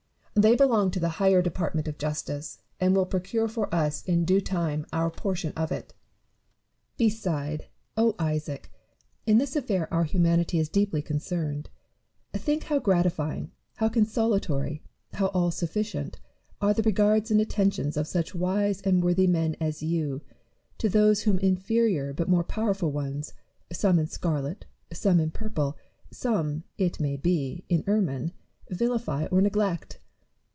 They 0.33 0.55
belong 0.55 0.89
to 0.91 0.99
the 0.99 1.09
higher 1.19 1.41
department 1.41 1.87
of 1.89 1.97
justice, 1.99 2.57
and 2.79 2.95
will 2.95 3.05
procure 3.05 3.47
for 3.49 3.71
us 3.75 4.01
in 4.05 4.23
due 4.23 4.39
time 4.39 4.87
our 4.93 5.11
portion 5.11 5.51
of 5.57 5.71
it. 5.73 5.93
Beside, 6.97 7.67
Isaac! 7.97 8.71
in 9.27 9.37
this 9.37 9.55
affair 9.57 9.93
our 9.93 10.05
humanity 10.05 10.57
is 10.57 10.69
deeply 10.69 11.01
concerned. 11.01 11.69
Think 12.33 12.63
how 12.63 12.79
gratifying, 12.79 13.51
how 13.75 13.89
consolatory, 13.89 14.81
how 15.13 15.27
all 15.27 15.51
sufficient, 15.51 16.17
are 16.61 16.73
the 16.73 16.81
regards 16.81 17.29
and 17.29 17.41
attentions 17.41 17.95
of 17.97 18.07
such 18.07 18.33
wise 18.33 18.79
and 18.81 19.03
worthy 19.03 19.27
men 19.27 19.55
as 19.59 19.83
you 19.83 20.21
to 20.79 20.87
those 20.89 21.23
whom 21.23 21.37
inferior 21.39 22.13
but 22.13 22.29
more 22.29 22.45
powerful 22.45 22.89
ones, 22.91 23.33
some 23.73 23.99
in 23.99 24.07
scarlet, 24.07 24.65
some 24.93 25.19
in 25.19 25.29
purple, 25.29 25.77
some 26.09 26.63
(it 26.77 26.99
may 27.01 27.17
be) 27.17 27.63
in 27.69 27.83
ermine, 27.85 28.31
vilify 28.71 29.25
or 29.25 29.41
neglect! 29.41 29.97